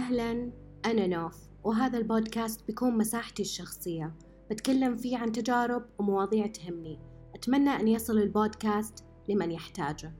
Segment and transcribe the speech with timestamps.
[0.00, 0.50] أهلا
[0.84, 4.14] أنا نوف وهذا البودكاست بيكون مساحتي الشخصية.
[4.50, 6.98] بتكلم فيه عن تجارب ومواضيع تهمني.
[7.34, 10.12] أتمنى أن يصل البودكاست لمن يحتاجه.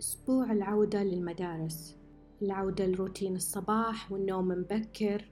[0.00, 1.96] أسبوع العودة للمدارس.
[2.42, 5.30] العودة لروتين الصباح والنوم مبكر.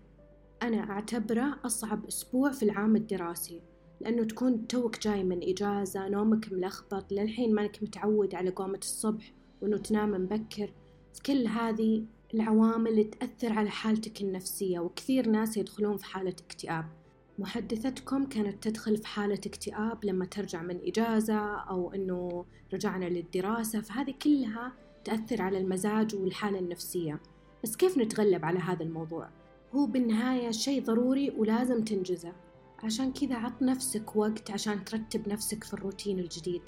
[0.63, 3.63] أنا أعتبره أصعب أسبوع في العام الدراسي
[4.01, 9.77] لأنه تكون توك جاي من إجازة نومك ملخبط للحين مانك متعود على قومة الصبح وإنه
[9.77, 10.73] تنام مبكر.
[11.27, 16.85] كل هذه العوامل اللي تأثر على حالتك النفسية وكثير ناس يدخلون في حالة اكتئاب.
[17.39, 24.15] محدثتكم كانت تدخل في حالة اكتئاب لما ترجع من إجازة أو أنه رجعنا للدراسة فهذه
[24.23, 24.73] كلها
[25.05, 27.21] تأثر على المزاج والحالة النفسية.
[27.65, 29.29] بس كيف نتغلب على هذا الموضوع؟
[29.75, 32.33] هو بالنهاية شيء ضروري ولازم تنجزه.
[32.83, 36.63] عشان كذا عط نفسك وقت عشان ترتب نفسك في الروتين الجديد.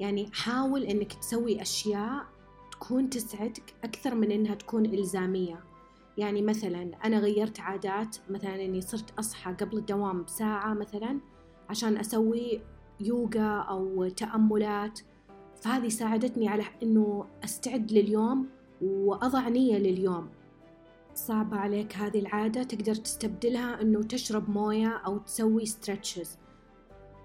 [0.00, 2.33] يعني حاول إنك تسوي أشياء
[2.84, 5.64] تكون تسعدك أكثر من إنها تكون إلزامية.
[6.18, 11.20] يعني مثلا أنا غيرت عادات مثلا إني صرت أصحى قبل الدوام بساعة مثلا
[11.68, 12.60] عشان أسوي
[13.00, 15.00] يوغا أو تأملات.
[15.62, 18.46] فهذه ساعدتني على إنه أستعد لليوم
[18.82, 20.28] وأضع نية لليوم.
[21.14, 26.38] صعبة عليك هذه العادة؟ تقدر تستبدلها إنه تشرب موية أو تسوي ستريتشز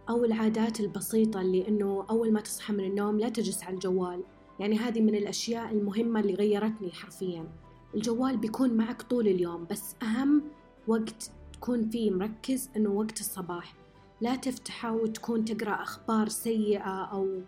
[0.10, 4.24] أو العادات البسيطة اللي إنه أول ما تصحى من النوم لا تجلس على الجوال.
[4.60, 7.48] يعني هذه من الأشياء المهمة اللي غيرتني حرفيا.
[7.96, 10.44] الجوال بيكون معك طول اليوم بس أهم
[10.88, 13.74] وقت تكون فيه مركز أنه وقت الصباح.
[14.22, 17.42] لا تفتحه وتكون تقرأ أخبار سيئة أو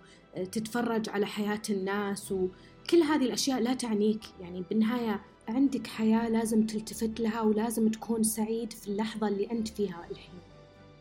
[0.51, 4.21] تتفرج على حياة الناس وكل هذه الأشياء لا تعنيك.
[4.39, 10.05] يعني بالنهاية عندك حياة لازم تلتفت لها ولازم تكون سعيد في اللحظة اللي أنت فيها
[10.11, 10.50] الحين.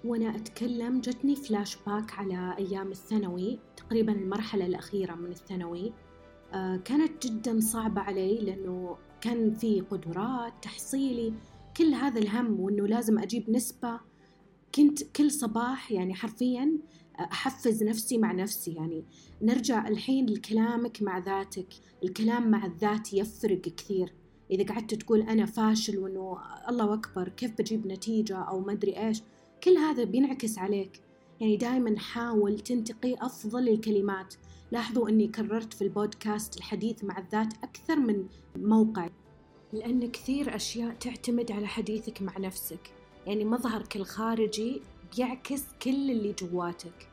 [0.04, 5.92] وأنا أتكلم جتني فلاش باك على أيام الثانوي تقريبا المرحلة الأخيرة من الثانوي.
[6.52, 11.34] آه، كانت جدا صعبة علي لأنه كان في قدرات تحصيلي
[11.76, 14.00] كل هذا الهم وأنه لازم أجيب نسبة.
[14.74, 16.78] كنت كل صباح يعني حرفيا
[17.20, 19.04] أحفز نفسي مع نفسي يعني
[19.42, 21.68] نرجع الحين لكلامك مع ذاتك.
[22.04, 24.12] الكلام مع الذات يفرق كثير.
[24.50, 26.38] إذا قعدت تقول أنا فاشل وأنه
[26.68, 29.22] الله أكبر كيف بجيب نتيجة أو ما أدري إيش؟
[29.64, 31.00] كل هذا بينعكس عليك.
[31.40, 34.34] يعني دائما حاول تنتقي أفضل الكلمات.
[34.72, 38.26] لاحظوا أني كررت في البودكاست الحديث مع الذات أكثر من
[38.56, 39.08] موقع.
[39.72, 42.92] لأن كثير أشياء تعتمد على حديثك مع نفسك.
[43.26, 44.82] يعني مظهرك الخارجي
[45.16, 47.08] بيعكس كل اللي جواتك.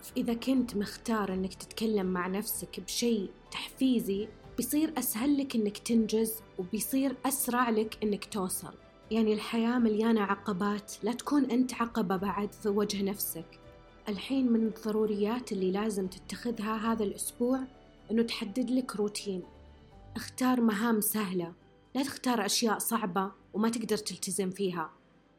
[0.00, 7.16] فإذا كنت مختار أنك تتكلم مع نفسك بشيء تحفيزي بيصير أسهل لك أنك تنجز وبيصير
[7.26, 8.74] أسرع لك أنك توصل.
[9.12, 10.92] يعني الحياة مليانة عقبات.
[11.02, 13.60] لا تكون أنت عقبة بعد في وجه نفسك.
[14.08, 17.60] الحين من الضروريات اللي لازم تتخذها هذا الأسبوع
[18.10, 19.42] أنه تحدد لك روتين.
[20.16, 21.52] اختار مهام سهلة.
[21.94, 24.90] لا تختار أشياء صعبة وما تقدر تلتزم فيها.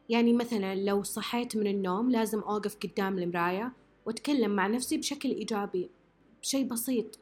[0.09, 3.73] يعني مثلا لو صحيت من النوم لازم أوقف قدام المراية
[4.05, 5.89] وأتكلم مع نفسي بشكل إيجابي
[6.41, 7.19] بشيء بسيط.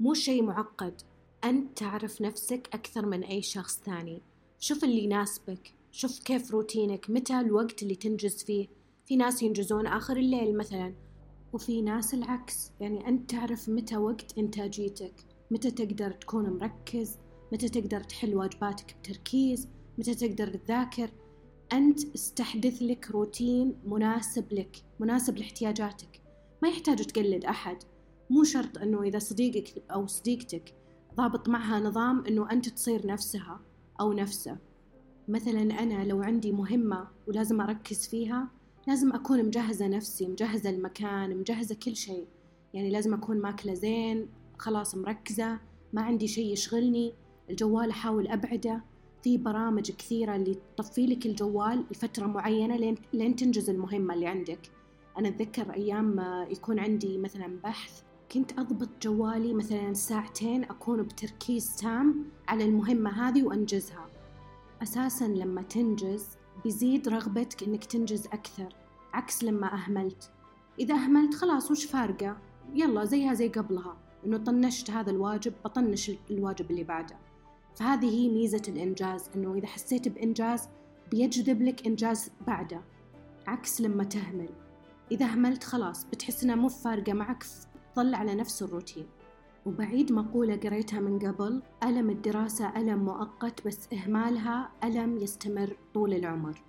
[0.00, 1.02] مو شيء معقد.
[1.44, 4.22] أنت تعرف نفسك أكثر من أي شخص ثاني.
[4.58, 5.81] شوف اللي يناسبك.
[5.94, 8.68] شوف كيف روتينك متى الوقت اللي تنجز فيه؟
[9.06, 10.94] في ناس ينجزون آخر الليل مثلا
[11.52, 12.72] وفي ناس العكس.
[12.80, 15.14] يعني أنت تعرف متى وقت إنتاجيتك
[15.50, 17.18] متى تقدر تكون مركز
[17.52, 21.10] متى تقدر تحل واجباتك بتركيز متى تقدر تذاكر.
[21.72, 26.20] أنت استحدث لك روتين مناسب لك مناسب لاحتياجاتك.
[26.62, 27.76] ما يحتاج تقلد أحد.
[28.30, 30.74] مو شرط أنه إذا صديقك أو صديقتك
[31.14, 33.60] ضابط معها نظام أنه أنت تصير نفسها
[34.00, 34.71] أو نفسه.
[35.28, 38.48] مثلا أنا لو عندي مهمة ولازم أركز فيها
[38.88, 42.26] لازم أكون مجهزة نفسي مجهزة المكان مجهزة كل شيء.
[42.74, 44.28] يعني لازم أكون ماكلة زين
[44.58, 45.58] خلاص مركزة
[45.92, 47.12] ما عندي شيء يشغلني
[47.50, 48.82] الجوال أحاول أبعده.
[49.22, 54.70] في برامج كثيرة اللي تطفي لك الجوال لفترة معينة لين, لين تنجز المهمة اللي عندك.
[55.18, 58.02] أنا أتذكر أيام يكون عندي مثلا بحث
[58.32, 64.06] كنت أضبط جوالي مثلا ساعتين أكون بتركيز تام على المهمة هذه وأنجزها.
[64.82, 66.26] أساسا لما تنجز
[66.64, 68.74] بيزيد رغبتك إنك تنجز أكثر
[69.12, 70.30] عكس لما أهملت.
[70.78, 72.36] إذا أهملت خلاص وش فارقة؟
[72.74, 73.96] يلا زيها زي قبلها.
[74.26, 77.16] إنه طنشت هذا الواجب بطنش الواجب اللي بعده.
[77.74, 80.68] فهذه هي ميزة الإنجاز إنه إذا حسيت بإنجاز
[81.10, 82.80] بيجذب لك إنجاز بعده
[83.46, 84.48] عكس لما تهمل.
[85.12, 87.44] إذا أهملت خلاص بتحس إنها مو فارقة معك
[87.96, 89.06] ظل على نفس الروتين.
[89.66, 96.62] وبعيد مقولة قريتها من قبل ألم الدراسة ألم مؤقت بس إهمالها ألم يستمر طول العمر.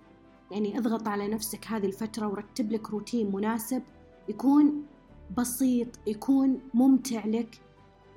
[0.50, 3.82] يعني اضغط على نفسك هذه الفترة ورتب لك روتين مناسب
[4.28, 4.86] يكون
[5.38, 7.60] بسيط يكون ممتع لك.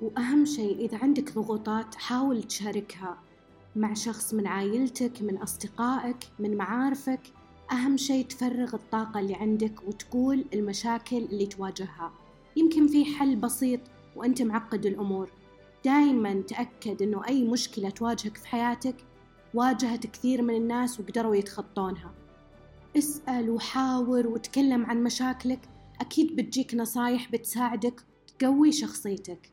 [0.02, 3.18] وأهم شيء إذا عندك ضغوطات حاول تشاركها
[3.76, 7.20] مع شخص من عائلتك من أصدقائك من معارفك.
[7.72, 12.12] أهم شيء تفرغ الطاقة اللي عندك وتقول المشاكل اللي تواجهها.
[12.56, 13.80] يمكن في حل بسيط
[14.18, 15.32] وأنت معقد الأمور.
[15.84, 18.96] دايما تأكد أنه أي مشكلة تواجهك في حياتك
[19.54, 22.14] واجهت كثير من الناس وقدروا يتخطونها.
[22.98, 25.68] اسأل وحاور وتكلم عن مشاكلك.
[26.00, 28.04] أكيد بتجيك نصايح بتساعدك
[28.38, 29.52] تقوي شخصيتك.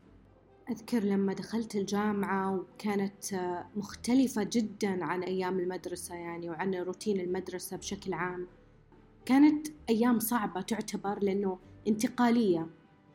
[0.69, 3.23] أذكر لما دخلت الجامعة وكانت
[3.75, 8.47] مختلفة جدا عن أيام المدرسة يعني وعن روتين المدرسة بشكل عام.
[9.25, 12.67] كانت أيام صعبة تعتبر لأنه انتقالية.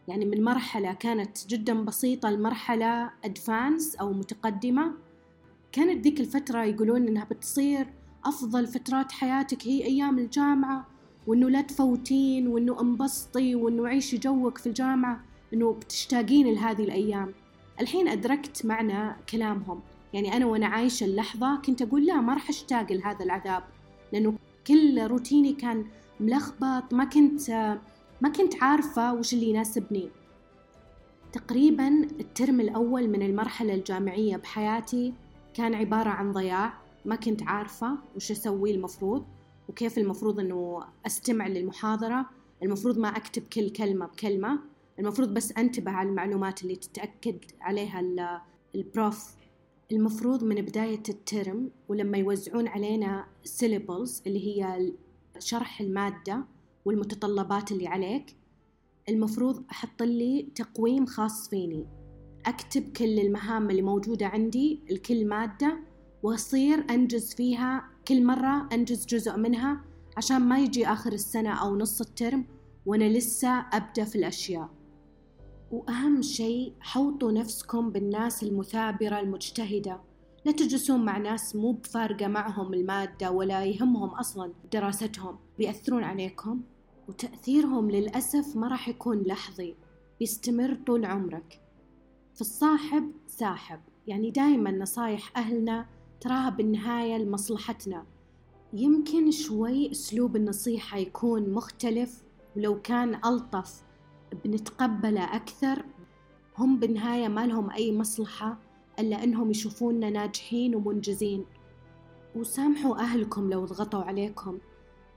[0.08, 4.92] يعني من مرحلة كانت جدا بسيطة لمرحلة أدفانس أو متقدمة.
[5.72, 7.86] كانت ذيك الفترة يقولون إنها بتصير
[8.24, 10.86] أفضل فترات حياتك هي أيام الجامعة
[11.26, 15.20] وإنه لا تفوتين وإنه انبسطي وإنه عيشي جوك في الجامعة
[15.54, 17.32] إنه بتشتاقين لهذه الأيام.
[17.80, 19.80] الحين أدركت معنى كلامهم.
[20.12, 23.62] يعني أنا وأنا عايشة اللحظة كنت أقول لا ما راح أشتاق لهذا العذاب
[24.12, 24.34] لأنه
[24.66, 25.84] كل روتيني كان
[26.20, 27.40] ملخبط ما كنت
[28.20, 30.10] ما كنت عارفة وش اللي يناسبني.
[31.32, 31.88] تقريبا
[32.20, 35.14] الترم الأول من المرحلة الجامعية بحياتي
[35.54, 36.74] كان عبارة عن ضياع.
[37.04, 39.26] ما كنت عارفة وش أسوي المفروض
[39.68, 42.26] وكيف المفروض أنه أستمع للمحاضرة.
[42.62, 44.58] المفروض ما أكتب كل كلمة بكلمة.
[44.98, 48.00] المفروض بس أنتبه على المعلومات اللي تتأكد عليها
[48.74, 49.34] البروف.
[49.92, 54.92] المفروض من بداية الترم ولما يوزعون علينا syllables اللي هي
[55.38, 56.44] شرح المادة
[56.84, 58.36] والمتطلبات اللي عليك
[59.08, 61.86] المفروض أحط لي تقويم خاص فيني.
[62.46, 65.78] أكتب كل المهام اللي موجودة عندي لكل مادة
[66.22, 69.84] وأصير أنجز فيها كل مرة أنجز جزء منها
[70.16, 72.44] عشان ما يجي آخر السنة أو نص الترم
[72.86, 74.68] وأنا لسه أبدأ في الأشياء.
[75.70, 80.00] وأهم شيء حوطوا نفسكم بالناس المثابرة المجتهدة.
[80.44, 85.38] لا تجلسون مع ناس مو بفارقة معهم المادة ولا يهمهم أصلا دراستهم.
[85.58, 86.60] بيأثرون عليكم
[87.08, 89.74] وتأثيرهم للأسف ما راح يكون لحظي.
[90.20, 91.60] بيستمر طول عمرك.
[92.34, 93.80] فالصاحب ساحب.
[94.06, 95.86] يعني دايما نصايح أهلنا
[96.20, 98.06] تراها بالنهاية لمصلحتنا.
[98.72, 102.22] يمكن شوي أسلوب النصيحة يكون مختلف
[102.56, 103.82] ولو كان ألطف.
[104.44, 105.84] بنتقبله أكثر.
[106.58, 108.58] هم بالنهاية ما لهم أي مصلحة.
[109.00, 111.44] إلا أنهم يشوفوننا ناجحين ومنجزين.
[112.36, 114.58] وسامحوا أهلكم لو ضغطوا عليكم.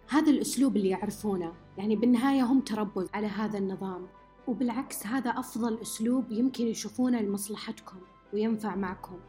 [0.09, 1.53] هذا الأسلوب اللي يعرفونه.
[1.77, 4.07] يعني بالنهاية هم تربوا على هذا النظام.
[4.47, 7.97] وبالعكس هذا أفضل أسلوب يمكن يشوفونه لمصلحتكم
[8.33, 9.19] وينفع معكم.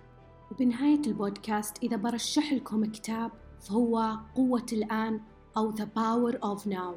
[0.52, 3.30] وبنهاية البودكاست إذا برشح لكم كتاب
[3.60, 5.20] فهو قوة الآن
[5.56, 6.94] أو The Power of Now.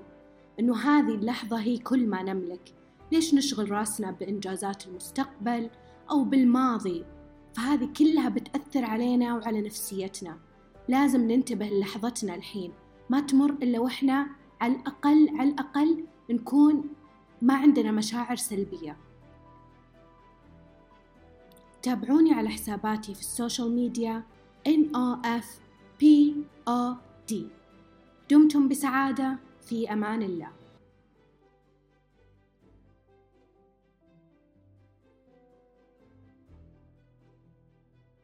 [0.60, 2.74] إنه هذه اللحظة هي كل ما نملك.
[3.12, 5.70] ليش نشغل رأسنا بإنجازات المستقبل
[6.12, 7.06] أو بالماضي؟
[7.58, 10.38] فهذه كلها بتأثر علينا وعلى نفسيتنا.
[10.88, 12.72] لازم ننتبه للحظتنا الحين.
[13.10, 14.28] ما تمر إلا وإحنا
[14.62, 16.90] على الأقل على الأقل نكون
[17.42, 18.98] ما عندنا مشاعر سلبية.
[21.82, 24.24] تابعوني على حساباتي في السوشيال ميديا
[24.68, 26.04] NOFPOD
[28.32, 29.38] دمتم بسعادة.
[29.62, 30.50] في أمان الله.